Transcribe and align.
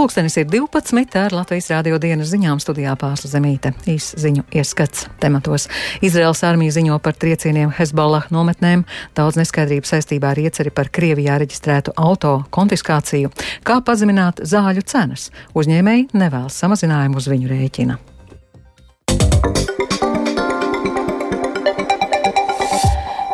Pulkstenis 0.00 0.36
ir 0.40 0.46
12. 0.48 1.18
ar 1.20 1.34
Latvijas 1.36 1.66
rādio 1.68 1.98
dienas 2.00 2.30
ziņām 2.32 2.56
studijā 2.64 2.94
Pāsla 2.96 3.28
Zemīte. 3.34 3.74
Īs 3.84 4.06
ziņu 4.16 4.46
ieskats 4.56 5.02
tematos. 5.20 5.66
Izraels 6.00 6.40
armija 6.48 6.72
ziņo 6.72 6.96
par 7.04 7.18
triecieniem 7.20 7.74
Hezbollah 7.76 8.30
nometnēm, 8.32 8.86
daudz 9.12 9.36
neskaidrību 9.36 9.84
saistībā 9.84 10.32
ar 10.32 10.40
ieceri 10.40 10.72
par 10.72 10.88
Krievijā 10.88 11.36
reģistrētu 11.44 11.92
auto 12.00 12.38
konfiskāciju, 12.48 13.28
kā 13.60 13.82
pazemināt 13.84 14.40
zāļu 14.40 14.86
cenas. 14.88 15.28
Uzņēmēji 15.52 16.14
nevēlas 16.16 16.56
samazinājumu 16.64 17.20
uz 17.20 17.28
viņu 17.28 17.52
rēķina. 17.52 17.98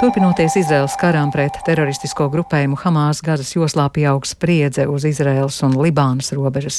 Turpinoties 0.06 0.54
Izraels 0.60 0.92
karām 1.00 1.32
pret 1.34 1.56
teroristisko 1.66 2.28
grupējumu 2.30 2.76
Hamas 2.78 3.18
Gazas 3.26 3.48
joslā 3.56 3.88
pieaug 3.90 4.22
spriedze 4.22 4.84
uz 4.86 5.02
Izraels 5.08 5.56
un 5.66 5.74
Libānas 5.74 6.30
robežas. 6.36 6.76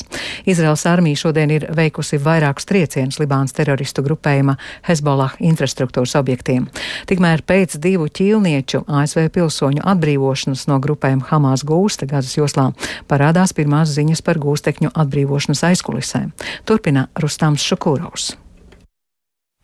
Izraels 0.48 0.86
armija 0.88 1.20
šodien 1.20 1.52
ir 1.52 1.66
veikusi 1.76 2.22
vairākus 2.24 2.70
triecienus 2.70 3.20
Libānas 3.20 3.52
teroristu 3.58 4.06
grupējuma 4.08 4.56
Hezbollah 4.88 5.36
infrastruktūras 5.44 6.16
objektiem. 6.22 6.70
Tikmēr 7.12 7.44
pēc 7.44 7.76
divu 7.84 8.08
ķīlnieču 8.08 8.86
ASV 8.88 9.28
pilsoņu 9.36 9.84
atbrīvošanas 9.84 10.64
no 10.72 10.80
grupējuma 10.88 11.28
Hamas 11.28 11.68
gūsta 11.68 12.08
Gazas 12.08 12.40
joslā 12.40 12.70
parādās 13.12 13.52
pirmās 13.52 13.92
ziņas 13.92 14.24
par 14.24 14.40
gūstekņu 14.40 14.96
atbrīvošanas 14.96 15.68
aizkulisēm. 15.74 16.32
Turpina 16.64 17.10
Rustams 17.20 17.68
Šukūraus. 17.68 18.38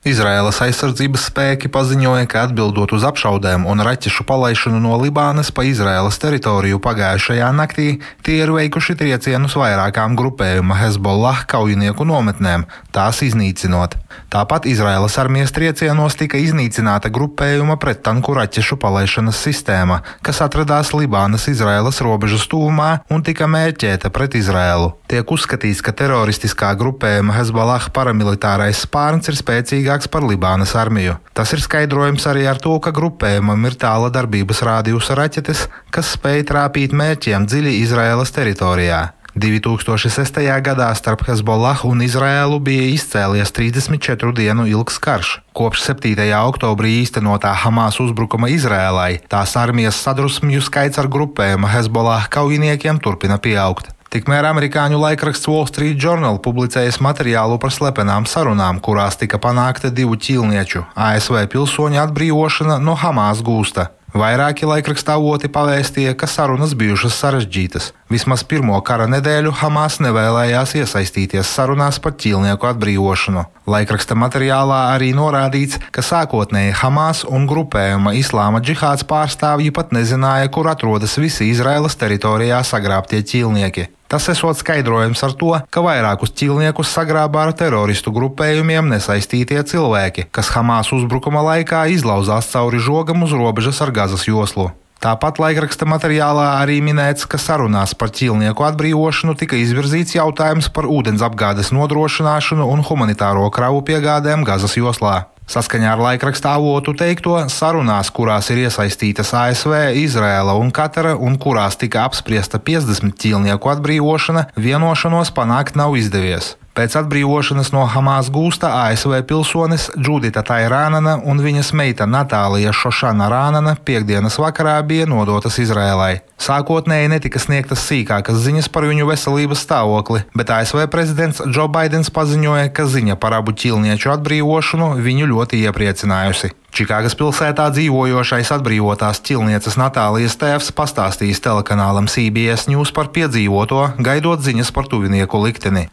Izraēlas 0.03 0.57
aizsardzības 0.65 1.29
spēki 1.29 1.69
paziņoja, 1.71 2.25
ka 2.27 2.41
atbildot 2.43 2.91
uz 2.91 3.05
apšaudēm 3.07 3.63
un 3.71 3.79
raķešu 3.87 4.25
palaišanu 4.27 4.81
no 4.83 4.97
Libānas 4.99 5.47
pa 5.55 5.63
Izraēlas 5.63 6.17
teritoriju 6.19 6.81
pagājušajā 6.83 7.47
naktī, 7.55 7.85
tie 8.19 8.41
ir 8.43 8.51
veikuši 8.51 8.97
triecienus 8.99 9.55
vairākām 9.55 10.17
grupējuma 10.19 10.75
Hezbollah 10.81 11.45
kaujinieku 11.47 12.03
nometnēm, 12.03 12.65
tās 12.91 13.21
iznīcinot. 13.23 13.95
Tāpat 14.27 14.67
Izraēlas 14.67 15.15
armijas 15.23 15.55
triecienos 15.55 16.19
tika 16.19 16.35
iznīcināta 16.41 17.07
grupējuma 17.07 17.79
prettanku 17.79 18.35
raķešu 18.35 18.75
palaišanas 18.83 19.39
sistēma, 19.39 20.01
kas 20.19 20.43
atradās 20.43 20.91
Libānas 20.91 21.47
Izraēlas 21.47 22.03
robežas 22.03 22.43
tūmā 22.51 22.89
un 23.07 23.23
tika 23.23 23.47
mērķēta 23.47 24.11
pret 24.11 24.35
Izraēlu. 24.35 24.91
Tiek 25.07 25.31
uzskatīts, 25.31 25.79
ka 25.85 25.95
teroristiskā 25.95 26.75
grupējuma 26.75 27.39
Hezbollah 27.39 27.87
paramilitārais 27.95 28.83
spārns 28.83 29.31
ir 29.31 29.39
spēcīgāks 29.39 29.92
spēcīgāks 29.93 30.09
par 30.09 30.23
Libānas 30.23 30.75
armiju. 30.75 31.17
Tas 31.33 31.53
ir 31.53 31.61
skaidrojams 31.61 32.25
arī 32.27 32.47
ar 32.47 32.57
to, 32.57 32.79
ka 32.79 32.91
grupējumam 32.91 33.65
ir 33.65 33.75
tāla 33.77 34.09
darbības 34.09 34.63
rādījusa 34.63 35.15
raķetes, 35.15 35.67
kas 35.91 36.15
spēj 36.17 36.47
trāpīt 36.49 36.93
mērķiem 36.93 37.45
dziļi 37.45 37.81
Izraēlas 37.83 38.31
teritorijā. 38.33 39.13
2006. 39.33 40.37
gadā 40.61 40.93
starp 40.93 41.23
Hezbollah 41.25 41.83
un 41.85 42.03
Izraēlu 42.05 42.59
bija 42.61 42.83
izcēlies 42.93 43.49
34 43.49 44.33
dienu 44.37 44.67
ilgs 44.69 44.99
karš. 45.01 45.41
Kopš 45.53 45.81
7. 45.89 46.13
oktobrī 46.37 47.01
īstenotā 47.01 47.53
Hamas 47.63 47.97
uzbrukuma 47.99 48.51
Izrēlai, 48.53 49.25
tās 49.25 49.55
armijas 49.57 49.97
sadrusmju 49.97 50.61
skaits 50.61 51.01
ar 51.01 51.09
grupējuma 51.09 51.73
Hezbollah 51.73 52.29
kaujiniekiem 52.29 53.01
turpina 53.01 53.41
pieaugt. 53.41 53.89
Tikmēr 54.13 54.45
amerikāņu 54.45 54.99
laikraksts 55.01 55.47
Wall 55.49 55.65
Street 55.65 55.97
Journal 55.97 56.35
publicējas 56.45 56.99
materiālu 57.01 57.55
par 57.57 57.71
slepenām 57.73 58.27
sarunām, 58.29 58.77
kurās 58.77 59.17
tika 59.17 59.39
panākta 59.41 59.89
divu 59.89 60.19
ķīlnieču 60.21 60.83
ASV 60.93 61.39
pilsoņu 61.49 61.97
atbrīvošana 62.03 62.77
no 62.77 62.93
Hamas 62.93 63.41
gūsta. 63.41 63.87
Vairāki 64.13 64.67
laikraksta 64.69 65.15
avoti 65.17 65.49
pavēstīja, 65.49 66.11
ka 66.13 66.27
sarunas 66.29 66.75
bijušas 66.77 67.15
sarežģītas. 67.17 67.87
Vismaz 68.13 68.43
pirmo 68.45 68.77
kara 68.85 69.07
nedēļu 69.09 69.55
Hamas 69.63 69.97
nevēlējās 70.05 70.75
iesaistīties 70.83 71.49
sarunās 71.49 71.97
par 71.97 72.13
ķīlnieku 72.21 72.69
atbrīvošanu. 72.69 73.47
Laikraksta 73.65 74.13
materiālā 74.13 74.83
arī 74.91 75.09
norādīts, 75.17 75.81
ka 75.89 76.05
sākotnēji 76.05 76.77
Hamas 76.83 77.23
un 77.25 77.49
grupējuma 77.49 78.13
Islāma 78.21 78.61
džihāds 78.61 79.09
pārstāvji 79.09 79.73
pat 79.73 79.97
nezināja, 79.97 80.53
kur 80.53 80.69
atrodas 80.69 81.17
visi 81.17 81.49
Izraēlas 81.49 81.97
teritorijā 81.97 82.61
sagrābtie 82.61 83.25
ķīlnieki. 83.25 83.89
Tas 84.13 84.27
esot 84.29 84.53
skaidrojums 84.53 85.23
ar 85.25 85.31
to, 85.33 85.47
ka 85.73 85.81
vairākus 85.81 86.29
ķīlniekus 86.37 86.91
sagrābā 86.93 87.47
ar 87.47 87.55
teroristu 87.57 88.11
grupējumiem 88.13 88.91
nesaistītie 88.91 89.57
cilvēki, 89.71 90.27
kas 90.29 90.51
Hamas 90.53 90.91
uzbrukuma 90.93 91.41
laikā 91.47 91.87
izlauzās 91.95 92.51
cauri 92.51 92.77
žogam 92.77 93.25
uz 93.25 93.33
robežas 93.33 93.81
ar 93.81 93.89
Gazas 93.89 94.27
joslu. 94.29 94.67
Tāpat 95.01 95.41
laikraksta 95.41 95.89
materiālā 95.89 96.45
arī 96.61 96.77
minēts, 96.85 97.25
ka 97.25 97.41
sarunās 97.41 97.97
par 97.97 98.13
ķīlnieku 98.13 98.69
atbrīvošanu 98.69 99.33
tika 99.41 99.57
izvirzīts 99.57 100.13
jautājums 100.19 100.69
par 100.69 100.85
ūdens 100.85 101.25
apgādes 101.25 101.73
nodrošināšanu 101.73 102.69
un 102.69 102.85
humanitāro 102.85 103.49
kravu 103.49 103.81
piegādēm 103.89 104.45
Gazas 104.45 104.77
joslā. 104.77 105.23
Saskaņā 105.49 105.89
ar 105.91 105.99
laikraksta 105.99 106.53
avotu 106.55 106.93
teikto, 106.95 107.35
sarunās, 107.51 108.09
kurās 108.15 108.47
ir 108.53 108.63
iesaistītas 108.63 109.33
ASV, 109.35 109.75
Izrēla 109.99 110.55
un 110.55 110.71
Katara, 110.71 111.17
un 111.19 111.35
kurās 111.35 111.75
tika 111.79 112.05
apspriesta 112.07 112.61
50 112.63 113.19
ķīlnieku 113.19 113.73
atbrīvošana, 113.75 114.47
vienošanos 114.55 115.33
panākt 115.35 115.75
nav 115.79 115.99
izdevies. 115.99 116.53
Pēc 116.73 116.95
atbrīvošanas 116.97 117.69
no 117.69 117.83
Hamas 117.85 118.31
gūsta 118.33 118.71
ASV 118.87 119.19
pilsonis 119.29 119.91
Džudita 119.93 120.41
Tairānana 120.41 121.19
un 121.29 121.37
viņas 121.45 121.69
meita 121.77 122.07
Natālija 122.09 122.71
Šošana 122.73 123.27
Rānana 123.29 123.75
piekdienas 123.77 124.39
vakarā 124.41 124.79
bija 124.89 125.05
nodotas 125.05 125.59
Izrēlai. 125.61 126.23
Sākotnēji 126.41 127.11
netika 127.13 127.37
sniegtas 127.37 127.85
sīkākas 127.85 128.41
ziņas 128.47 128.71
par 128.73 128.89
viņu 128.89 129.05
veselības 129.11 129.61
stāvokli, 129.67 130.23
bet 130.33 130.49
ASV 130.49 130.87
prezidents 130.89 131.45
Džo 131.45 131.69
Baidens 131.69 132.09
paziņoja, 132.09 132.73
ka 132.73 132.89
ziņa 132.89 133.21
par 133.21 133.37
abu 133.37 133.53
ķīlnieču 133.53 134.09
atbrīvošanu 134.17 134.95
viņu 134.97 135.29
ļoti 135.29 135.61
iepriecinājusi. 135.67 136.55
Čikāgas 136.73 137.13
pilsētā 137.13 137.67
dzīvojošais 137.69 138.49
atbrīvotās 138.55 139.19
ķilnieces 139.27 139.75
Natālijas 139.77 140.33
tēvs 140.41 140.71
pastāstījis 140.73 141.43
telekanālam 141.45 142.07
CBS 142.09 142.65
News 142.71 142.89
par 142.89 143.11
piedzīvoto, 143.13 143.83
gaidot 144.01 144.41
ziņas 144.41 144.71
par 144.73 144.89
tuvinieku 144.89 145.37
likteni. 145.43 145.83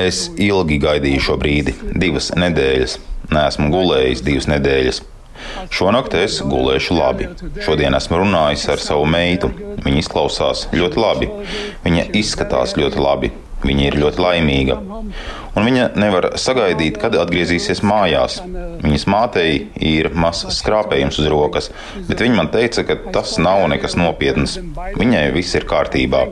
Es 0.00 0.22
ilgi 0.40 0.80
gaidīju 0.80 1.26
šo 1.26 1.36
brīdi, 1.42 1.76
divas 1.92 2.30
nedēļas. 2.40 2.96
Nesmu 3.36 3.68
gulējis 3.76 4.24
divas 4.24 4.48
nedēļas. 4.48 5.02
Šonakt 5.68 6.16
es 6.16 6.40
gulēšu 6.40 6.96
labi. 6.96 7.28
Šodien 7.60 8.00
esmu 8.00 8.22
runājis 8.24 8.64
ar 8.72 8.80
savu 8.80 9.04
meitu. 9.12 9.52
Viņa 9.84 10.06
izklausās 10.06 10.66
ļoti 10.72 11.04
labi. 11.04 11.30
Viņa 11.84 12.08
izskatās 12.16 12.78
ļoti 12.80 13.04
labi. 13.04 13.34
Viņa 13.60 13.86
ir 13.90 14.00
ļoti 14.00 14.24
laimīga. 14.24 14.80
Un 15.60 15.66
viņa 15.68 15.90
nevar 16.00 16.30
sagaidīt, 16.40 16.96
kad 17.00 17.12
atgriezīsies 17.20 17.82
mājās. 17.84 18.38
Viņas 18.80 19.04
mātei 19.12 19.66
ir 19.76 20.08
mazs 20.16 20.56
skrāpējums 20.56 21.20
uz 21.20 21.28
rokas, 21.28 21.68
bet 22.08 22.24
viņa 22.24 22.38
man 22.38 22.48
teica, 22.54 22.86
ka 22.88 22.96
tas 23.12 23.36
nav 23.42 23.66
nekas 23.68 23.98
nopietns. 24.00 24.56
Viņai 24.96 25.26
viss 25.36 25.58
ir 25.58 25.68
kārtībā. 25.68 26.24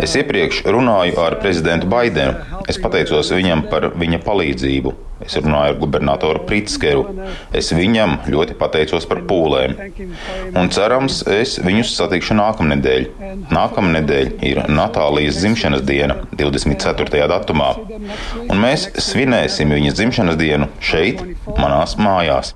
Es 0.00 0.16
iepriekš 0.16 0.64
runāju 0.64 1.20
ar 1.20 1.36
prezidentu 1.42 1.90
Baidenu. 1.92 2.62
Es 2.64 2.80
pateicos 2.80 3.34
viņam 3.34 3.68
par 3.68 3.92
viņa 3.92 4.24
palīdzību. 4.24 4.94
Es 5.24 5.36
runāju 5.38 5.72
ar 5.72 5.78
gubernatoru 5.78 6.42
Pritskeru. 6.48 7.04
Es 7.54 7.70
viņam 7.72 8.16
ļoti 8.28 8.56
pateicos 8.58 9.06
par 9.08 9.22
pūlēm. 9.28 9.76
Un 10.58 10.70
cerams, 10.74 11.20
es 11.30 11.56
viņus 11.62 11.94
satikšu 11.96 12.36
nākamnedēļ. 12.40 13.06
Nākamnedēļ 13.54 14.32
ir 14.50 14.62
Natālijas 14.68 15.38
dzimšanas 15.40 15.84
diena, 15.86 16.18
24. 16.34 17.22
datumā. 17.30 17.70
Un 18.48 18.60
mēs 18.62 18.88
svinēsim 19.10 19.72
viņas 19.74 19.98
dzimšanas 20.00 20.40
dienu 20.40 20.68
šeit, 20.80 21.22
manās 21.58 21.96
mājās. 22.00 22.54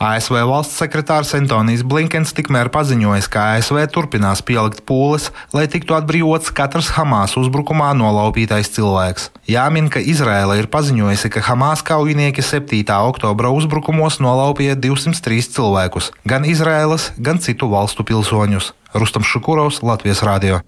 ASV 0.00 0.38
valsts 0.48 0.78
sekretārs 0.80 1.34
Antonijs 1.36 1.82
Blinkens 1.84 2.30
tikmēr 2.32 2.70
paziņojis, 2.72 3.26
ka 3.28 3.42
ASV 3.58 3.82
turpinās 3.92 4.40
pielikt 4.40 4.80
pūles, 4.88 5.26
lai 5.52 5.66
tiktu 5.68 5.92
atbrīvots 5.92 6.54
katrs 6.56 6.88
Hamas 6.96 7.36
uzbrukumā 7.36 7.90
nolaupītais 8.00 8.72
cilvēks. 8.72 9.28
Jāmin, 9.44 9.92
ka 9.92 10.00
Izraela 10.00 10.56
ir 10.56 10.70
paziņojusi, 10.72 11.34
ka 11.36 11.44
Hamas 11.50 11.84
kaujinieki 11.84 12.40
7. 12.40 12.80
oktobra 13.12 13.52
uzbrukumos 13.52 14.22
nolaupīja 14.24 14.80
203 14.80 15.52
cilvēkus, 15.60 16.14
gan 16.24 16.48
Izraēlas, 16.48 17.10
gan 17.20 17.36
citu 17.44 17.68
valstu 17.68 18.00
pilsoņus. 18.08 18.72
Rustam 18.94 19.22
Šukurovs, 19.22 19.82
Latvijas 19.82 20.22
Rādio. 20.26 20.60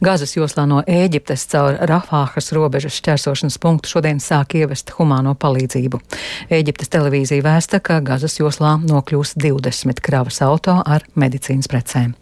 Gazas 0.00 0.32
joslā 0.36 0.64
no 0.68 0.80
Ēģiptes 0.86 1.46
caur 1.52 1.76
Rafāhas 1.90 2.52
robežas 2.56 2.96
šķērsošanas 3.00 3.58
punktu 3.62 3.92
šodien 3.96 4.22
sāk 4.22 4.56
ievest 4.60 4.94
humāno 4.96 5.36
palīdzību. 5.36 6.00
Ēģiptes 6.56 6.92
televīzija 6.96 7.44
vēsta, 7.44 7.82
ka 7.84 8.00
Gazas 8.04 8.38
joslā 8.40 8.76
nokļūs 8.84 9.36
20 9.42 10.02
kravas 10.04 10.40
auto 10.46 10.80
ar 10.80 11.04
medicīnas 11.14 11.68
precēm. 11.72 12.16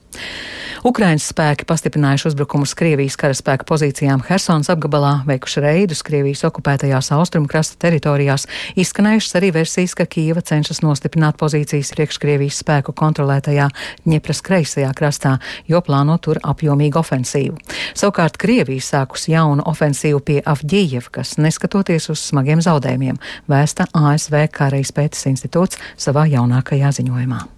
Ukrainas 0.85 1.25
spēki 1.31 1.65
pastiprinājuši 1.65 2.27
uzbrukumus 2.29 2.75
Krievijas 2.77 3.15
karaspēka 3.17 3.65
pozīcijām 3.65 4.21
Hersons 4.27 4.69
apgabalā, 4.69 5.15
veikuši 5.25 5.63
reidus 5.65 6.03
Krievijas 6.05 6.43
okupētajās 6.45 7.09
austrumu 7.17 7.49
krasta 7.49 7.79
teritorijās, 7.87 8.45
izskanējušas 8.77 9.39
arī 9.41 9.49
versijas, 9.57 9.95
ka 9.97 10.05
Kīva 10.05 10.43
cenšas 10.45 10.83
nostiprināt 10.85 11.39
pozīcijas 11.41 11.95
priekš 11.97 12.21
Krievijas 12.21 12.61
spēku 12.61 12.93
kontrolētajā 13.01 13.71
Ņepras 14.13 14.45
kreisajā 14.45 14.93
krastā, 14.93 15.39
jo 15.65 15.81
plāno 15.81 16.19
tur 16.21 16.43
apjomīgu 16.45 17.01
ofensīvu. 17.01 17.57
Savukārt 17.97 18.37
Krievija 18.37 18.85
sākus 18.85 19.25
jaunu 19.33 19.65
ofensīvu 19.65 20.21
pie 20.21 20.39
Avģījevkas, 20.45 21.39
neskatoties 21.41 22.13
uz 22.13 22.29
smagiem 22.29 22.61
zaudējumiem, 22.61 23.25
vēsta 23.49 23.89
ASV 23.89 24.43
Kara 24.53 24.85
izpētes 24.85 25.25
institūts 25.33 25.81
savā 25.97 26.29
jaunākajā 26.37 26.93
ziņojumā. 27.01 27.54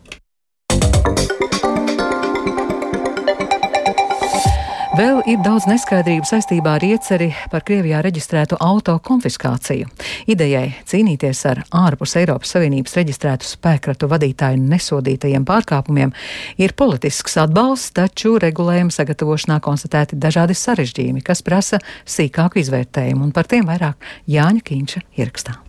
Vēl 4.97 5.19
ir 5.29 5.43
daudz 5.45 5.67
neskaidrību 5.69 6.25
saistībā 6.25 6.79
ar 6.79 6.85
ieceri 6.87 7.27
par 7.53 7.61
Krievijā 7.69 7.99
reģistrētu 8.01 8.57
auto 8.65 8.95
konfiskāciju. 9.05 9.91
Idejai 10.33 10.71
cīnīties 10.89 11.43
ar 11.51 11.61
ārpus 11.83 12.15
Eiropas 12.17 12.55
Savienības 12.55 12.97
reģistrētu 12.97 13.45
spēkratu 13.45 14.09
vadītāju 14.09 14.63
nesodītajiem 14.63 15.45
pārkāpumiem 15.45 16.15
ir 16.57 16.73
politisks 16.81 17.37
atbalsts, 17.45 17.93
taču 17.99 18.39
regulējuma 18.41 18.95
sagatavošanā 18.97 19.61
konstatēti 19.69 20.17
dažādi 20.23 20.57
sarežģījumi, 20.57 21.27
kas 21.29 21.45
prasa 21.45 21.83
sīkāku 22.09 22.65
izvērtējumu, 22.65 23.29
un 23.29 23.37
par 23.37 23.53
tiem 23.53 23.69
vairāk 23.69 24.01
Jāņa 24.33 24.65
Kīņša 24.65 25.07
ierakstā. 25.21 25.61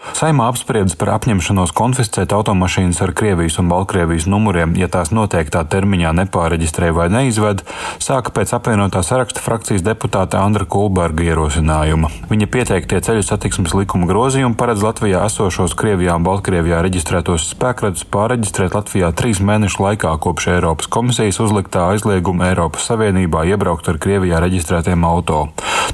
Saimā 0.00 0.46
apspriedis 0.48 0.96
par 0.96 1.10
apņemšanos 1.18 1.74
konfiscēt 1.76 2.32
automašīnas 2.32 3.02
ar 3.04 3.10
Krievijas 3.16 3.58
un 3.60 3.68
Baltkrievijas 3.68 4.24
numuriem, 4.32 4.72
ja 4.80 4.88
tās 4.88 5.10
noteiktā 5.12 5.60
termiņā 5.68 6.14
nepāreģistrē 6.22 6.88
vai 6.96 7.10
neizved, 7.12 7.60
sāka 8.00 8.32
pēc 8.32 8.54
apvienotā 8.56 9.02
saraksta 9.04 9.42
frakcijas 9.44 9.84
deputāta 9.84 10.40
Andra 10.40 10.64
Kulberga 10.64 11.26
ierosinājuma. 11.28 12.08
Viņa 12.32 12.48
pieteiktie 12.52 13.00
ceļu 13.04 13.26
satiksmes 13.28 13.76
likuma 13.76 14.08
grozījumi 14.08 14.56
paredz 14.60 14.84
Latvijā 14.86 15.20
esošos 15.28 15.76
Krievijā 15.76 16.16
un 16.16 16.24
Baltkrievijā 16.24 16.80
reģistrētos 16.86 17.50
spēkradus 17.52 18.08
pāreģistrēt 18.08 18.76
Latvijā 18.76 19.12
trīs 19.12 19.44
mēnešu 19.44 19.84
laikā 19.84 20.14
kopš 20.24 20.48
Eiropas 20.56 20.88
komisijas 20.88 21.42
uzliktā 21.44 21.90
aizlieguma 21.92 22.48
Eiropas 22.48 22.88
Savienībā 22.88 23.44
iebraukt 23.52 23.92
ar 23.92 24.00
Krievijā 24.00 24.40
reģistrētiem 24.48 25.04
auto. 25.04 25.46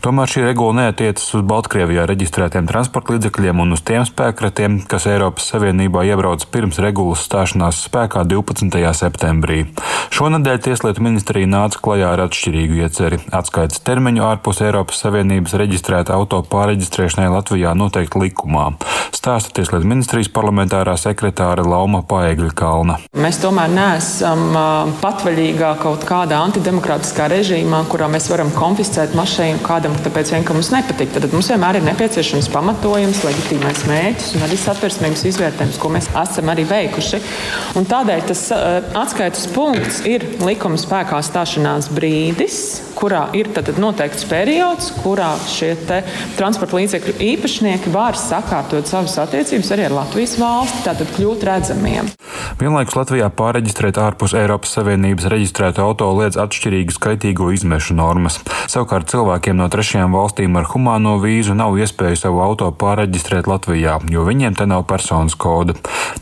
Tomēr 0.03 0.31
šī 0.31 0.47
regula 0.47 0.82
neatiecas 0.82 1.35
uz 1.35 1.47
Baltkrievijā 1.47 2.06
reģistrētiem 2.06 2.67
transporta 2.70 3.17
līdzekļiem 3.17 3.62
un 3.64 3.75
uz 3.75 3.82
tiem 3.87 3.95
tiem 3.96 4.04
spēkratiem, 4.04 4.75
kas 4.90 5.06
Eiropas 5.08 5.46
Savienībā 5.48 6.02
iebrauc 6.04 6.43
pirms 6.52 6.76
regulas 6.84 7.22
stāšanās 7.25 7.78
spēkā 7.87 8.26
12. 8.28 8.76
septembrī. 8.93 9.62
Šonadēļ 10.12 10.58
Tieslietu 10.66 11.04
ministrija 11.04 11.48
nāca 11.48 11.81
klajā 11.81 12.10
ar 12.12 12.26
atšķirīgu 12.26 12.76
ieceri. 12.82 13.19
Atskaites 13.32 13.81
termiņu 13.87 14.26
ārpus 14.26 14.60
Eiropas 14.66 15.00
Savienības 15.00 15.56
reģistrēta 15.56 16.12
auto 16.12 16.43
pāreģistrēšanai 16.44 17.31
Latvijā 17.32 17.72
noteikti 17.78 18.20
likumā. 18.20 18.66
Stāsta 19.16 19.54
Tieslietu 19.56 19.88
ministrijas 19.88 20.28
parlamentārā 20.34 20.98
sekretāra 21.00 21.64
Lauma 21.64 22.02
Paegļa 22.04 22.52
Kalna. 22.58 22.98
Mēs 23.16 23.40
tomēr 23.40 23.72
neesam 23.72 24.44
patvaļīgā 25.00 25.72
kaut 25.81 26.04
kādā 26.08 26.43
antidemokrātiskā 26.44 27.31
režīmā, 27.32 27.81
kurā 27.88 28.10
mēs 28.12 28.28
varam 28.32 28.52
konfiscēt 28.56 29.16
mašīnu 29.16 29.64
kādam, 29.64 29.96
tāpēc 30.04 30.37
vien, 30.37 30.44
ka 30.44 30.58
mums 30.58 30.72
nepatīk. 30.75 31.16
Tad 31.16 31.32
mums 31.32 31.48
vienmēr 31.54 31.81
ir 31.81 31.88
nepieciešams 31.88 32.52
pamatojums, 32.52 33.25
leģitīmais 33.25 33.85
mērķus 33.90 34.34
un 34.36 34.46
arī 34.46 34.58
satversmīgus 34.60 35.26
izvērtējumus, 35.32 35.80
ko 35.82 35.92
mēs 35.94 36.10
esam 36.22 36.52
arī 36.52 36.66
veikuši. 36.68 37.22
Un 37.78 37.88
tādēļ 37.88 38.26
tas 38.30 38.42
uh, 38.54 38.80
atskaites 39.02 39.46
punkts 39.54 40.02
ir 40.08 40.24
likuma 40.44 40.80
spēkā 40.80 41.20
stāšanās 41.24 41.90
brīdis, 41.94 42.60
kurā 42.96 43.26
ir 43.36 43.50
noteikts 43.80 44.24
periods, 44.28 44.90
kurā 45.02 45.32
šie 45.50 45.74
transporta 46.36 46.78
līdzekļu 46.78 47.16
īpašnieki 47.32 47.92
var 47.94 48.16
sakārtot 48.18 48.88
savas 48.88 49.18
attiecības 49.26 49.72
arī 49.74 49.86
ar 49.88 49.96
Latvijas 50.00 50.36
valsti, 50.40 50.82
tātad 50.86 51.12
kļūt 51.16 51.44
redzamiem. 51.48 52.10
Vienlaikus 52.60 52.96
Latvijā 52.96 53.28
pāreģistrēt 53.36 54.00
ārpus 54.00 54.34
Eiropas 54.38 54.72
Savienības 54.78 55.28
reģistrētu 55.32 55.82
auto 55.84 56.08
liedz 56.16 56.38
atšķirīgu 56.40 56.96
skaitīgo 56.96 57.50
izmešu 57.52 57.96
normas. 57.98 58.38
Savukārt 58.72 59.10
cilvēkiem 59.12 59.58
no 59.60 59.68
trešajām 59.72 60.16
valstīm 60.16 60.56
ar 60.56 60.68
humāno 60.72 61.16
vīzu 61.22 61.56
nav 61.56 61.76
iespēja 61.80 62.22
savu 62.24 62.40
auto 62.44 62.70
pāreģistrēt 62.80 63.48
Latvijā, 63.50 63.75
jo 64.12 64.25
viņiem 64.26 64.56
te 64.56 64.67
nav 64.69 64.87
personas 64.88 65.37
koda. 65.38 65.76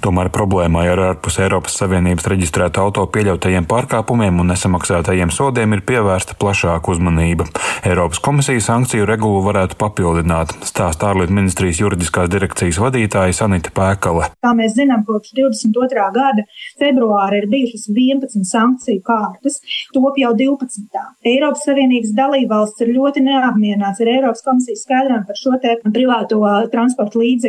Tomēr 0.04 0.30
problēmai 0.34 0.86
ar 0.92 1.02
ārpus 1.10 1.38
Eiropas 1.42 1.76
Savienības 1.80 2.26
reģistrētu 2.30 2.82
auto 2.82 3.04
pieļautajiem 3.14 3.66
pārkāpumiem 3.70 4.40
un 4.42 4.52
nesamaksātajiem 4.52 5.32
sodiem 5.34 5.76
ir 5.76 5.84
pievērsta 5.86 6.36
plašāka 6.40 6.92
uzmanība. 6.94 7.46
Eiropas 7.86 8.20
komisija 8.24 8.62
sankciju 8.64 9.06
regulu 9.08 9.42
varētu 9.46 9.78
papildināt, 9.80 10.54
stāsta 10.66 11.10
ārlietu 11.10 11.36
ministrijas 11.36 11.80
juridiskās 11.82 12.30
direkcijas 12.32 12.80
vadītāja 12.82 13.36
Sanita 13.36 13.72
Pēkale. 13.74 14.30
Kā 14.44 14.54
mēs 14.56 14.76
zinām, 14.78 15.04
kopš 15.06 15.34
22. 15.38 16.08
gada 16.14 16.46
februāra 16.80 17.40
ir 17.40 17.48
bijušas 17.52 17.88
11 17.90 18.48
sankciju 18.48 19.02
kārtas, 19.04 19.60
top 19.94 20.18
jau 20.20 20.32
12. 20.38 21.04
Eiropas 21.34 21.64
Savienības 21.68 22.14
dalībvalsts 22.16 22.84
ir 22.84 22.94
ļoti 22.96 23.24
neapmierināts 23.24 24.02
ar 24.02 24.12
Eiropas 24.16 24.44
komisijas 24.46 24.84
skaidrojumu 24.86 25.28
par 25.28 25.40
šo 25.40 25.56
te 25.62 25.76
privāto 25.94 26.40
transporta 26.72 27.20
līdzekļu 27.20 27.43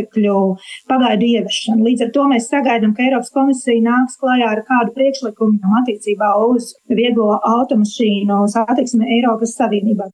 pagaidu 0.89 1.29
ieviešanu. 1.29 1.85
Līdz 1.87 2.07
ar 2.07 2.11
to 2.15 2.27
mēs 2.31 2.49
sagaidām, 2.51 2.93
ka 2.95 3.05
Eiropas 3.07 3.33
komisija 3.35 3.83
nāks 3.85 4.19
klajā 4.21 4.51
ar 4.55 4.63
kādu 4.67 4.93
priekšlikumu 4.97 5.75
attiecībā 5.81 6.31
uz 6.49 6.73
vieglo 6.91 7.39
automašīnu 7.39 8.43
satiksmi 8.55 9.09
Eiropas 9.19 9.57
Savienībā. 9.59 10.11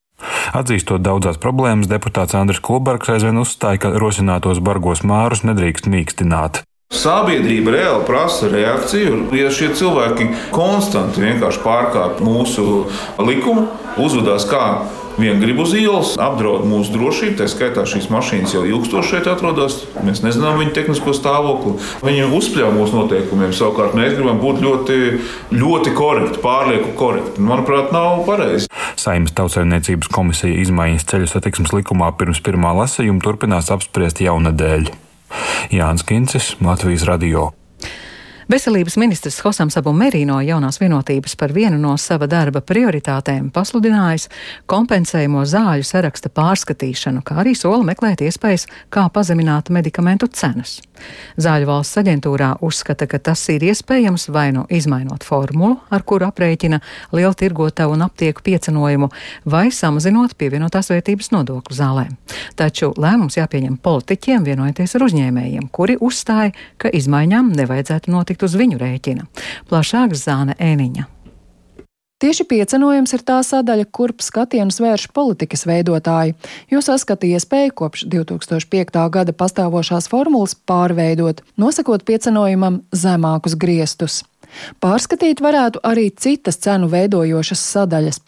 Atzīstot 0.58 1.02
daudzās 1.02 1.40
problēmas, 1.42 1.90
deputāts 1.90 2.36
Andris 2.38 2.62
Kulbergs 2.62 3.10
aizvien 3.10 3.40
uzstāja, 3.42 3.82
ka 3.86 3.96
rosinātos 4.02 4.62
bargos 4.62 5.02
mārus 5.08 5.46
nedrīkst 5.48 5.90
mīkstināt. 5.90 6.62
Sabiedrība 6.92 7.72
reāli 7.72 8.04
prasa 8.04 8.50
reakciju. 8.52 9.30
Ja 9.40 9.48
šie 9.54 9.70
cilvēki 9.80 10.28
konstanti 10.52 11.24
vienkārši 11.24 11.62
pārkāpj 11.64 12.26
mūsu 12.28 12.66
likumu, 13.24 13.70
uzvedās 13.96 14.44
kā 14.52 14.66
Viena 15.20 15.40
grib 15.42 15.60
uz 15.64 15.74
ielas, 15.78 16.14
apdraud 16.22 16.64
mūsu 16.70 16.94
drošību, 16.96 17.36
tā 17.40 17.48
skaitā 17.52 17.84
šīs 17.90 18.08
mašīnas 18.14 18.56
jau 18.56 18.64
ilgstoši 18.68 19.16
šeit 19.16 19.30
atrodas. 19.32 19.82
Mēs 20.06 20.24
nezinām 20.24 20.60
viņu 20.62 20.74
tehnisko 20.78 21.14
stāvokli. 21.18 21.76
Viņi 22.06 22.30
uzspļauj 22.38 22.74
mūsu 22.78 22.98
noteikumiem. 23.00 23.54
Savukārt 23.56 23.96
mēs 23.98 24.16
gribam 24.18 24.42
būt 24.42 24.64
ļoti, 24.64 25.00
ļoti 25.56 25.96
korekti, 25.98 26.42
pārlieku 26.44 26.96
korekti. 27.00 27.44
Manuprāt, 27.44 27.94
nav 27.96 28.24
pareizi. 28.28 28.70
Saimnes 29.02 29.36
tautsēmniecības 29.38 30.12
komisija 30.14 30.60
izmaiņas 30.66 31.08
ceļu 31.12 31.32
satiksmes 31.32 31.74
likumā 31.76 32.12
pirms 32.20 32.44
pirmā 32.44 32.76
lasījuma 32.82 33.24
turpinās 33.26 33.72
apspriest 33.74 34.24
jaunadēļ. 34.24 34.92
Jānis 35.72 36.08
Kincis, 36.08 36.54
Latvijas 36.64 37.08
Radio. 37.08 37.52
Veselības 38.52 38.98
ministrs 38.98 39.38
Hosams 39.46 39.78
Abu 39.80 39.94
Merī 39.96 40.26
no 40.28 40.42
jaunās 40.44 40.82
vienotības 40.82 41.38
par 41.40 41.54
vienu 41.56 41.78
no 41.80 41.94
sava 41.96 42.28
darba 42.28 42.60
prioritātēm 42.60 43.48
pasludinājis 43.56 44.28
kompensējumu 44.68 45.46
zāļu 45.48 45.88
saraksta 45.88 46.28
pārskatīšanu, 46.36 47.24
kā 47.24 47.38
arī 47.46 47.56
sola 47.56 47.86
meklēt 47.88 48.26
iespējas, 48.28 48.68
kā 48.92 49.06
pazemināt 49.16 49.72
medikamentu 49.72 50.28
cenas. 50.36 50.82
Zāļu 51.42 51.70
valsts 51.70 51.98
aģentūrā 52.02 52.50
uzskata, 52.66 53.08
ka 53.10 53.22
tas 53.24 53.42
ir 53.54 53.64
iespējams 53.72 54.28
vai 54.36 54.50
nu 54.54 54.66
izmainot 54.70 55.24
formulu, 55.26 55.80
ar 55.90 56.04
kuru 56.04 56.28
aprēķina 56.28 56.82
lielu 57.16 57.34
tirgotavu 57.38 57.96
un 57.96 58.04
aptieku 58.06 58.44
piecenojumu, 58.46 59.10
vai 59.46 59.70
samazinot 59.72 60.36
pievienotās 60.38 60.92
vērtības 60.92 61.32
nodokli 61.34 61.78
zālēm. 61.80 62.12
Taču 62.60 62.92
lēmums 63.00 63.40
jāpieņem 63.40 63.80
politiķiem, 63.82 64.44
vienojoties 64.46 64.98
ar 65.00 65.08
uzņēmējiem, 65.08 65.72
kuri 65.74 65.98
uzstāja, 66.04 66.52
ka 66.78 66.92
izmaiņām 66.94 67.54
nevajadzētu 67.58 68.12
notikt 68.14 68.41
notikt 68.42 68.44
uz 68.44 68.58
viņu 68.58 68.80
rēķina. 68.80 69.28
Plašāk 69.70 70.16
Zāne 70.16 70.56
Ēniņa. 70.58 71.08
Tieši 72.22 72.46
piecenojums 72.46 73.14
ir 73.16 73.24
tā 73.26 73.42
sadaļa, 73.42 73.88
kurp 73.90 74.22
skatienus 74.22 74.80
vērš 74.80 75.08
politikas 75.12 75.66
veidotāji, 75.66 76.36
jo 76.70 76.82
saskata 76.82 77.26
iespēju 77.26 77.74
kopš 77.74 78.06
2005. 78.06 79.10
gada 79.10 79.34
pastāvošās 79.34 80.08
formulas 80.08 80.54
pārveidot, 80.54 81.42
nosakot 81.58 82.06
piecenojumam 82.06 82.84
zemākus 82.94 83.58
griestus. 83.58 84.22
Pārskatīt 84.84 85.42
varētu 85.42 85.82
arī 85.82 86.12
citas 86.14 86.60
cenu 86.62 86.92
veidojošas 86.92 87.62
sadaļas, 87.74 88.22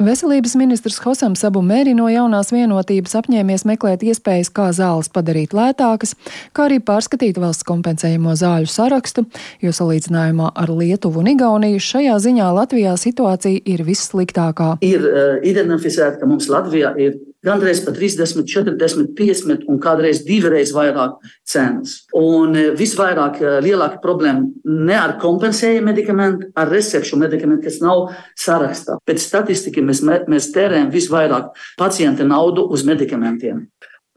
Veselības 0.00 0.54
ministrs 0.56 0.96
Hosam 1.04 1.34
Sabu 1.36 1.60
Mēri 1.60 1.92
no 1.92 2.06
jaunās 2.08 2.54
vienotības 2.54 3.18
apņēmies 3.18 3.66
meklēt 3.68 4.00
iespējas, 4.08 4.48
kā 4.56 4.70
zāles 4.72 5.10
padarīt 5.12 5.52
lētākas, 5.52 6.14
kā 6.56 6.70
arī 6.70 6.78
pārskatīt 6.80 7.36
valsts 7.40 7.66
kompensējamo 7.68 8.32
zāļu 8.40 8.70
sarakstu, 8.72 9.26
jo 9.60 9.74
salīdzinājumā 9.76 10.54
ar 10.56 10.72
Lietuvu 10.72 11.20
un 11.20 11.28
Igauniju 11.34 11.82
šajā 11.84 12.16
ziņā 12.24 12.48
Latvijā 12.56 12.94
situācija 12.96 13.60
ir 13.68 13.84
vissliktākā. 13.84 14.78
Ir 14.88 15.04
uh, 15.04 15.34
identificēta, 15.44 16.16
ka 16.22 16.30
mums 16.32 16.48
Latvijā 16.48 16.94
ir 16.96 17.20
gandrīz 17.46 17.82
pat 17.84 17.96
30, 17.96 18.44
40, 18.48 19.12
50 19.16 19.66
un 19.70 19.80
kādreiz 19.82 20.22
divreiz 20.26 20.72
vairāk 20.76 21.18
cenas. 21.48 22.04
Un 22.16 22.56
e, 22.58 22.66
visvairāk 22.76 23.40
e, 23.40 23.52
lielāka 23.64 24.00
problēma 24.04 24.46
ne 24.64 24.96
ar 24.98 25.16
kompensējumu 25.22 25.90
medikamentu, 25.90 26.50
ar 26.58 26.72
recepšu 26.72 27.18
medikamentu, 27.20 27.66
kas 27.68 27.80
nav 27.84 28.10
sarakstā. 28.38 28.98
Pēc 29.08 29.24
statistikas 29.24 29.86
mēs, 29.86 30.02
mēs 30.30 30.50
tērējam 30.56 30.92
visvairāk 30.92 31.54
pacienta 31.80 32.26
naudu 32.28 32.66
uz 32.70 32.84
medikamentiem. 32.88 33.66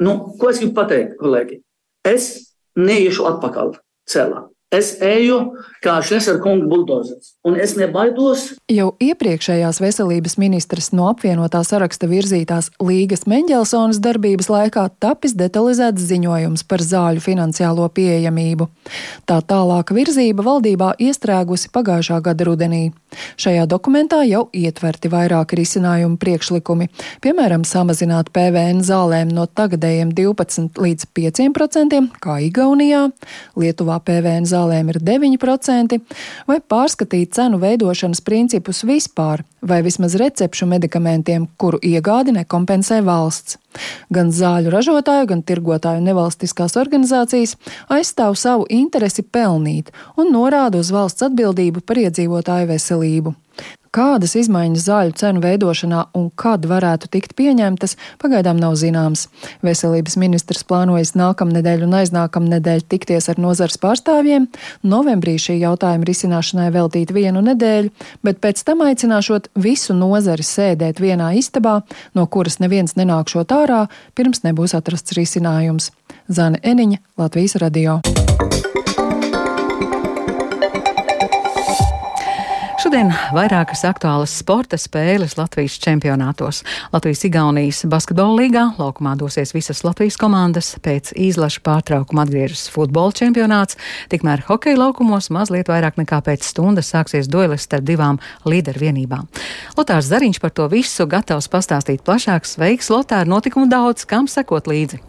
Nu, 0.04 0.18
ko 0.40 0.52
es 0.52 0.60
gribu 0.60 0.76
pateikt, 0.82 1.16
kolēģi? 1.22 1.62
Es 2.08 2.32
neiešu 2.76 3.28
atpakaļ 3.30 3.78
celā. 4.10 4.48
Es 4.74 4.96
eju 5.06 5.38
kā 5.84 6.00
Šlesera 6.02 6.40
kunga 6.42 6.66
buldozers, 6.66 7.36
un 7.46 7.60
es 7.62 7.76
nebaidos. 7.78 8.48
Jau 8.72 8.88
iepriekšējās 9.04 9.78
veselības 9.84 10.38
ministrs 10.42 10.90
no 10.98 11.06
apvienotā 11.12 11.62
saraksta 11.68 12.10
virzītās 12.10 12.72
Līgas 12.82 13.28
Mendelsons 13.30 14.02
darbības 14.02 14.50
laikā 14.50 14.88
tapis 15.04 15.38
detalizēts 15.38 16.08
ziņojums 16.10 16.66
par 16.66 16.82
zāļu 16.82 17.22
finansiālo 17.22 17.86
pieejamību. 17.94 18.70
Tā 19.30 19.44
tālāka 19.46 19.94
virzība 19.94 20.46
valdībā 20.48 20.96
iestrēgusi 20.98 21.70
pagājušā 21.76 22.24
gada 22.26 22.50
rudenī. 22.50 22.84
Šajā 23.40 23.66
dokumentā 23.70 24.22
jau 24.28 24.46
ietverti 24.54 25.12
vairāki 25.12 25.58
risinājumu 25.60 26.20
priekšlikumi, 26.22 26.90
piemēram, 27.24 27.66
samazināt 27.68 28.32
PVN 28.36 28.84
zālēm 28.86 29.32
no 29.34 29.46
tagadējiem 29.48 30.14
12 30.16 30.82
līdz 30.84 31.10
5%, 31.16 32.02
kā 32.24 32.38
Igaunijā, 32.48 33.08
Lietuvā 33.60 34.00
PVN 34.06 34.48
zālēm 34.50 34.94
ir 34.94 35.02
9%, 35.04 36.00
vai 36.50 36.60
pārskatīt 36.60 37.34
cenu 37.38 37.62
veidošanas 37.64 38.24
principus 38.26 38.84
vispār, 38.88 39.46
vai 39.62 39.82
vismaz 39.86 40.18
recepšu 40.20 40.68
medikamentiem, 40.70 41.48
kuru 41.58 41.82
iegādi 41.84 42.36
nekompensē 42.36 43.02
valsts. 43.06 43.63
Gan 44.14 44.32
zāļu 44.36 44.74
ražotāju, 44.74 45.30
gan 45.34 45.44
tirgotāju 45.46 46.04
nevalstiskās 46.06 46.78
organizācijas 46.80 47.56
aizstāv 47.94 48.38
savu 48.40 48.68
interesi 48.70 49.24
pelnīt 49.24 49.94
un 50.18 50.34
norāda 50.34 50.82
uz 50.82 50.92
valsts 50.94 51.26
atbildību 51.30 51.86
par 51.86 52.02
iedzīvotāju 52.06 52.70
veselību. 52.74 53.36
Kādas 53.94 54.32
izmaiņas 54.40 54.86
zāļu 54.88 55.14
cenu 55.22 55.42
veidošanā 55.44 56.00
un 56.18 56.32
kad 56.40 56.64
varētu 56.66 57.12
tikt 57.14 57.36
pieņemtas, 57.38 57.94
pagaidām 58.24 58.58
nav 58.58 58.74
zināms. 58.82 59.28
Veselības 59.62 60.16
ministrs 60.18 60.66
plānojas 60.66 61.12
nākamnedēļ 61.20 61.84
un 61.86 61.94
aiznākamnedēļ 62.00 62.82
tikties 62.90 63.30
ar 63.30 63.42
nozars 63.44 63.78
pārstāvjiem, 63.84 64.48
novembrī 64.82 65.36
šī 65.38 65.60
jautājuma 65.62 66.10
risināšanai 66.10 66.72
veltīt 66.74 67.14
vienu 67.14 67.44
nedēļu, 67.46 67.94
bet 68.26 68.42
pēc 68.42 68.66
tam 68.66 68.82
aicināšot 68.88 69.52
visu 69.62 69.94
nozari 69.94 70.48
sēdēt 70.48 70.98
vienā 71.04 71.30
istabā, 71.38 71.84
no 72.18 72.26
kuras 72.26 72.58
neviens 72.64 72.98
nenākšot 72.98 73.54
ārā, 73.54 73.84
pirms 74.18 74.42
nebūs 74.48 74.74
atrasts 74.74 75.14
risinājums. 75.14 75.92
Zane 76.34 76.58
Eniņa, 76.66 76.98
Latvijas 77.22 77.60
radio. 77.62 78.00
Šodien 82.94 83.10
vairākas 83.34 83.80
aktuālas 83.90 84.36
sporta 84.38 84.78
spēles 84.78 85.32
Latvijas 85.34 85.80
čempionātos. 85.82 86.60
Latvijas-Igaunijas 86.94 87.80
basketbola 87.90 88.36
līgā 88.38 88.66
laukumā 88.78 89.16
dosies 89.18 89.50
visas 89.56 89.80
Latvijas 89.82 90.14
komandas, 90.22 90.68
pēc 90.78 91.10
izlaša 91.18 91.64
pārtraukuma 91.66 92.22
atgriežas 92.28 92.68
futbola 92.70 93.10
čempionāts, 93.18 93.80
tikmēr 94.14 94.44
hokeja 94.46 94.78
laukumos 94.78 95.32
mazliet 95.34 95.72
vairāk 95.74 95.98
nekā 96.04 96.20
pēc 96.28 96.46
stundas 96.46 96.94
sāksies 96.94 97.32
duelis 97.34 97.66
starp 97.66 97.88
divām 97.88 98.20
līderu 98.46 98.84
vienībām. 98.84 99.26
Lotārs 99.74 100.12
Zariņš 100.12 100.38
par 100.44 100.54
to 100.54 100.68
visu 100.70 101.10
gatavs 101.10 101.50
pastāstīt 101.50 102.06
plašāk. 102.06 102.46
Sveiks, 102.46 102.94
Lotār, 102.94 103.26
notikumu 103.26 103.66
daudz, 103.74 104.06
kam 104.06 104.30
sekot 104.30 104.70
līdzi! 104.70 105.02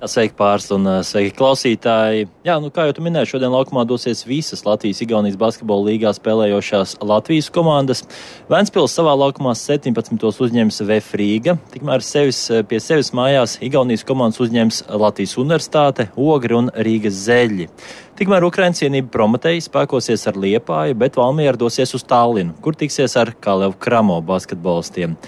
Sveiki, 0.00 0.32
pāris 0.32 0.64
un 0.72 0.86
sveiki, 1.04 1.34
klausītāji. 1.36 2.24
Jā, 2.46 2.54
nu, 2.62 2.70
kā 2.72 2.86
jau 2.88 3.02
minēju, 3.04 3.34
šodien 3.34 3.52
laukumā 3.52 3.82
dosies 3.84 4.22
visas 4.24 4.62
Latvijas-Igaunijas 4.64 5.36
basketbola 5.36 5.90
līgā 5.90 6.14
spēlējošās 6.16 6.94
Latvijas 7.04 7.50
komandas. 7.52 8.00
Vēnspils 8.48 8.94
savā 8.96 9.12
laukumā 9.20 9.52
17. 9.52 10.16
uzņems 10.46 10.80
VF 10.88 11.18
Rīga, 11.20 11.56
tikmēr 11.74 12.00
sevis, 12.06 12.46
pie 12.70 12.80
sevis 12.80 13.12
mājās 13.12 13.58
Igaunijas 13.60 14.06
komandas 14.08 14.40
uzņems 14.40 14.86
Latvijas 14.88 15.36
Universitāte, 15.36 16.08
Ogri 16.16 16.56
un 16.56 16.72
Rīgas 16.72 17.20
Zeļi. 17.26 17.68
Tikmēr 18.16 18.48
Ukraiņas 18.48 18.80
cienība 18.80 19.12
Prometēji 19.18 19.66
spēkosies 19.68 20.24
ar 20.32 20.40
Liepāju, 20.40 20.96
bet 20.96 21.20
Valmiera 21.20 21.60
dosies 21.60 21.92
uz 21.92 22.08
Tallinu, 22.08 22.56
kur 22.64 22.72
tiksies 22.72 23.20
ar 23.20 23.34
Kalevu 23.36 23.76
Kramo 23.76 24.22
basketbolistiem. 24.24 25.18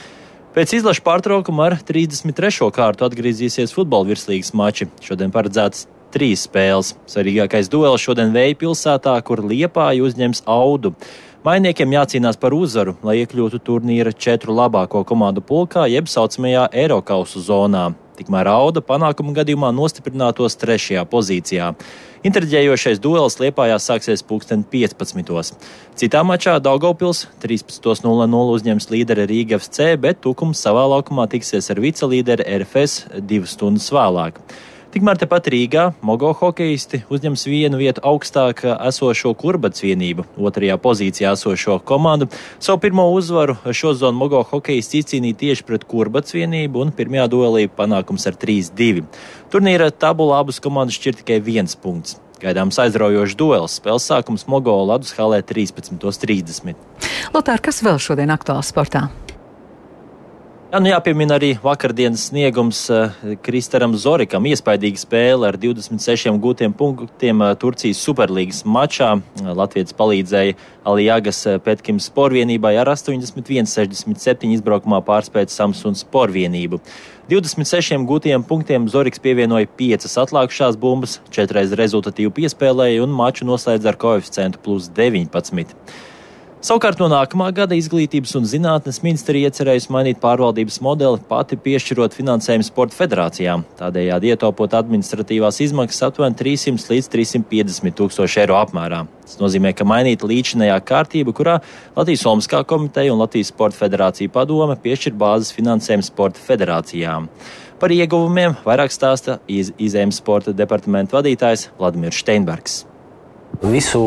Pēc 0.52 0.74
izlaša 0.76 1.00
pārtraukuma 1.00 1.70
ar 1.70 1.74
33. 1.80 2.66
kārtu 2.76 3.06
atgriezīsies 3.06 3.70
futbola 3.72 4.04
virslīgas 4.10 4.50
mači. 4.52 4.84
Šodien 5.00 5.30
paredzēts 5.32 5.86
trīs 6.12 6.42
spēles. 6.44 6.90
Svarīgākais 7.08 7.70
duels 7.72 8.04
šodien 8.04 8.34
Vēja 8.34 8.58
pilsētā, 8.60 9.14
kur 9.24 9.40
Liepāja 9.40 10.04
uzņems 10.04 10.44
Audu. 10.44 10.92
Mainiekiem 11.48 11.96
jācīnās 11.96 12.36
par 12.36 12.52
uzvaru, 12.52 12.98
lai 13.00 13.22
iekļūtu 13.22 13.62
turnīra 13.64 14.12
četru 14.12 14.52
labāko 14.58 15.00
komandu 15.08 15.40
pulkā, 15.40 15.86
jeb 15.88 16.12
saucamajā 16.12 16.68
Eiropausu 16.84 17.40
zonā. 17.48 17.88
Tikmēr 18.20 18.52
Auda 18.52 18.84
panākuma 18.84 19.32
gadījumā 19.40 19.72
nostiprinātos 19.72 20.60
trešajā 20.60 21.08
pozīcijā. 21.08 21.72
Interģējošais 22.22 23.00
duels 23.02 23.34
Liepājā 23.42 23.80
sāksies 23.82 24.20
pulksten 24.22 24.60
15. 24.70 25.56
Citā 25.98 26.20
mačā 26.22 26.52
Daugopils 26.62 27.24
13.00 27.42 28.52
uzņems 28.54 28.86
līderi 28.92 29.24
Rīga 29.26 29.58
FC, 29.58 29.96
bet 29.98 30.20
Tukums 30.22 30.62
savā 30.62 30.84
laukumā 30.92 31.26
tiksies 31.32 31.72
ar 31.74 31.80
vicelīderi 31.82 32.46
RFS 32.60 33.08
divas 33.26 33.56
stundas 33.56 33.90
vēlāk. 33.90 34.38
Tikmēr 34.92 35.16
tepat 35.16 35.46
Rīgā 35.48 35.82
Mogo 36.04 36.34
hokeisti 36.36 36.98
uzņems 37.08 37.46
vienu 37.48 37.78
vietu 37.80 38.02
augstāk 38.04 38.58
esošo 38.74 39.30
kurbats 39.40 39.80
vienību, 39.80 40.26
otrajā 40.36 40.76
pozīcijā 40.84 41.30
esošo 41.32 41.78
komandu. 41.88 42.28
Savu 42.60 42.82
pirmo 42.82 43.06
uzvaru 43.16 43.54
šo 43.72 43.94
zonu 43.96 44.20
Mogo 44.20 44.42
hokeisti 44.50 45.00
izcīnīja 45.00 45.38
tieši 45.46 45.64
pret 45.64 45.88
kurbats 45.88 46.36
vienību 46.36 46.84
un 46.84 46.92
pirmajā 46.92 47.24
duelī 47.32 47.64
panākums 47.72 48.28
ar 48.28 48.36
3-2. 48.36 49.06
Turnīra 49.54 49.88
tabulā 49.96 50.42
abas 50.44 50.60
komandas 50.60 51.00
šķir 51.00 51.22
tikai 51.22 51.40
viens 51.40 51.72
punkts. 51.72 52.20
Gaidāms 52.44 52.76
aizraujošs 52.84 53.40
duels. 53.40 53.80
Spēles 53.80 54.12
sākums 54.12 54.44
Mogo 54.44 54.76
Ladus 54.84 55.16
halē 55.16 55.40
13.30. 55.40 56.76
Lotār, 57.32 57.64
kas 57.64 57.80
vēl 57.80 57.96
šodien 57.96 58.36
aktuāls 58.36 58.74
sportā? 58.76 59.06
Jā, 60.72 60.78
nu 60.80 60.88
jāpiemina 60.88 61.34
arī 61.36 61.50
vakardienas 61.60 62.30
sniegums 62.30 62.78
uh, 62.88 63.10
Kristaram 63.44 63.92
Zorikam. 63.92 64.46
Iespaidīga 64.48 65.02
spēle 65.02 65.44
ar 65.44 65.58
26 65.60 66.38
gūtiem 66.40 66.72
punktiem 66.72 67.42
uh, 67.44 67.50
Turcijas 67.60 67.98
Superlīgas 68.00 68.62
mačā. 68.64 69.10
Uh, 69.20 69.50
Latvijas 69.58 69.92
palīdzēja 69.98 70.54
Alijagas 70.88 71.42
Petkims 71.66 72.06
sporvienībai 72.08 72.72
ar 72.80 72.88
81-67 72.88 74.54
izbraukumā 74.56 75.02
pārspēt 75.04 75.52
Samsuns 75.52 76.06
sporvienību. 76.06 76.80
26 77.28 78.06
gūtiem 78.08 78.46
punktiem 78.48 78.86
Zoriks 78.88 79.20
pievienoja 79.20 79.68
5 79.76 80.08
atlākušās 80.24 80.80
bumbas, 80.80 81.18
4 81.36 81.66
rezultatīvu 81.82 82.32
piespēlēja 82.40 83.04
un 83.04 83.12
maču 83.12 83.44
noslēdz 83.44 83.92
ar 83.92 84.00
koeficientu 84.00 84.64
plus 84.64 84.88
19. 84.96 85.76
Savukārt 86.62 87.00
no 87.02 87.08
nākamā 87.10 87.48
gada 87.50 87.74
izglītības 87.74 88.36
un 88.38 88.44
zinātnes 88.46 89.00
ministrija 89.02 89.48
iecerējusi 89.48 89.88
mainīt 89.90 90.20
pārvaldības 90.22 90.76
modeli, 90.86 91.18
pati 91.26 91.56
piešķirot 91.58 92.14
finansējumu 92.14 92.62
sporta 92.68 92.94
federācijām, 93.00 93.64
tādējādi 93.80 94.30
ietaupot 94.30 94.76
administratīvās 94.78 95.58
izmaksas 95.64 96.04
aptuveni 96.06 96.38
300 96.38 96.92
līdz 96.92 97.08
350 97.16 97.96
tūkstoši 97.98 98.44
eiro 98.44 98.60
apmērā. 98.60 99.00
Tas 99.26 99.40
nozīmē, 99.40 99.72
ka 99.74 99.88
mainīta 99.90 100.30
līdzinējā 100.30 100.78
kārtība, 100.86 101.34
kurā 101.34 101.56
Latvijas 101.96 102.22
Olimpiskā 102.30 102.62
komiteja 102.70 103.10
un 103.10 103.24
Latvijas 103.24 103.50
Sporta 103.50 103.80
federācija 103.82 104.30
padome 104.30 104.78
piešķir 104.86 105.18
bāzes 105.18 105.50
finansējumu 105.58 106.06
sporta 106.12 106.46
federācijām. 106.46 107.26
Par 107.82 107.90
ieguvumiem 107.90 108.54
vairāk 108.62 108.94
stāsta 108.94 109.40
iz, 109.50 109.74
izēmas 109.82 110.22
sporta 110.22 110.54
departamenta 110.54 111.18
vadītājs 111.18 111.72
Vladimirs 111.82 112.22
Steinbergs. 112.22 112.84
Visu 113.62 114.00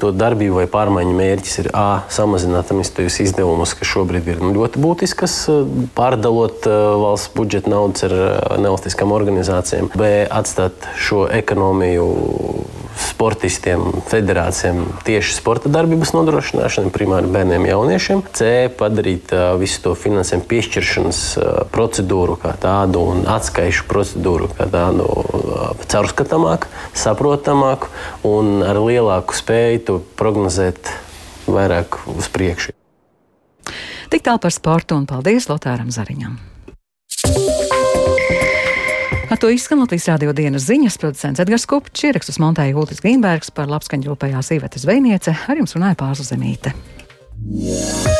to 0.00 0.10
darbību 0.12 0.58
vai 0.58 0.66
pārmaiņu 0.68 1.14
mērķis 1.16 1.54
ir 1.62 1.68
A. 1.72 2.02
samazināt 2.12 2.68
administratīvas 2.68 3.16
izdevumus, 3.24 3.72
kas 3.78 3.88
šobrīd 3.88 4.28
ir 4.28 4.42
nu, 4.44 4.52
ļoti 4.58 4.82
būtiskas, 4.82 5.36
pārdalot 5.96 6.68
valsts 7.00 7.32
budžeta 7.36 7.72
naudas 7.72 8.04
ar 8.10 8.14
nevalstiskām 8.60 9.14
organizācijām, 9.16 9.88
B. 9.96 10.10
atstāt 10.28 10.90
šo 11.00 11.24
ekonomiju 11.32 12.10
sportistiem, 12.98 13.82
federācijām 14.10 14.82
tieši 15.06 15.36
sporta 15.36 15.70
darbības 15.72 16.14
nodrošināšanai, 16.16 16.92
primāri 16.94 17.30
bērniem, 17.30 17.66
jauniešiem. 17.70 18.24
C. 18.36 18.70
padarīt 18.78 19.34
uh, 19.36 19.52
visu 19.60 19.82
to 19.84 19.94
finansējumu 19.98 20.46
piešķiršanas 20.50 21.20
uh, 21.36 21.50
procedūru 21.74 22.38
kā 22.40 22.54
tādu 22.60 23.04
un 23.12 23.24
atskaišu 23.30 23.86
procedūru 23.90 24.50
kā 24.56 24.68
tādu 24.72 25.06
uh, 25.06 25.70
caurskatāmāku, 25.90 26.70
saprotamāku 26.96 27.90
un 28.28 28.64
ar 28.66 28.80
lielāku 28.80 29.36
spēju 29.36 29.84
to 29.86 29.98
prognozēt 30.20 30.92
vairāk 31.50 32.02
uz 32.16 32.30
priekšu. 32.32 32.76
Tik 34.10 34.24
tālu 34.26 34.42
par 34.42 34.54
sportu 34.54 34.96
un 34.98 35.06
paldies 35.06 35.46
Lotāram 35.50 35.92
Zariņam. 35.94 36.38
Ar 39.30 39.38
to 39.38 39.46
izskan 39.54 39.78
Latvijas 39.78 40.08
rādio 40.10 40.32
dienas 40.34 40.64
ziņas 40.66 40.96
producents 40.98 41.42
Edgars 41.44 41.68
Kupčs, 41.70 42.02
ierakstus 42.08 42.40
montēja 42.42 42.74
Hultis 42.74 42.98
Grīmbergs 43.04 43.52
par 43.54 43.70
labskaņu 43.70 44.10
rūpējās 44.10 44.50
Īvetes 44.56 44.82
Zvejniece, 44.82 45.36
ar 45.46 45.60
jums 45.60 45.76
runāja 45.78 46.00
Pārsla 46.02 46.32
Zemīte. 46.32 46.74
Yeah. 47.46 48.19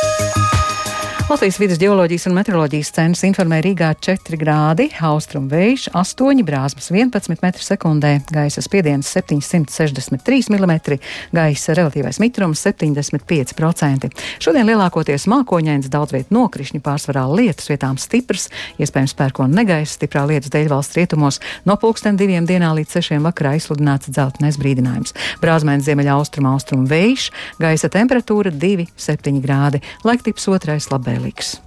Latvijas 1.30 1.60
vidus 1.60 1.78
geoloģijas 1.78 2.24
un 2.26 2.32
meteoroloģijas 2.34 2.88
centrs 2.90 3.20
informē 3.22 3.60
Rīgā 3.62 3.92
4 4.02 4.34
grādi, 4.34 4.88
austrumu 5.06 5.46
vējš 5.52 5.84
8, 5.94 6.40
brāzmas 6.42 6.88
11 6.90 7.36
m2, 7.38 8.08
gaisa 8.34 8.64
spiediens 8.66 9.06
763 9.14 10.50
mm, 10.50 10.96
gaisa 11.30 11.76
relatīvais 11.78 12.18
mitrums 12.18 12.64
75%. 12.66 14.10
Šodien 14.42 14.66
lielākoties 14.72 15.28
mākoņains, 15.30 15.86
daudz 15.92 16.16
vietu 16.16 16.34
nokrišņi, 16.34 16.82
pārsvarā 16.82 17.22
lietus 17.30 17.70
vietām 17.70 17.94
stiprs, 18.02 18.48
iespējams 18.82 19.14
pērkona 19.14 19.60
negaisa, 19.60 20.00
stiprā 20.00 20.26
lietus 20.26 20.50
dēļ 20.50 20.72
valsts 20.74 20.98
rietumos 20.98 21.38
no 21.62 21.78
pulksten 21.78 22.18
diviem 22.18 22.42
dienā 22.50 22.72
līdz 22.80 22.98
sešiem 22.98 23.30
vakarā 23.30 23.54
izsludināts 23.60 24.10
dzeltenais 24.10 24.58
brīdinājums. 24.58 25.14
Brāzmēns 25.46 25.86
ziemeļa 25.86 26.18
austrumu 26.18 26.56
austrumu 26.56 26.90
vējš, 26.90 27.30
gaisa 27.62 27.94
temperatūra 28.00 28.50
2,7 28.50 29.38
grādi, 29.46 29.84
laiktips 30.02 30.50
otrais 30.50 30.90
labēl. 30.90 31.19
Felix. 31.20 31.60